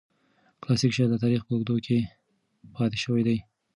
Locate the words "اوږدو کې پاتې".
1.53-2.97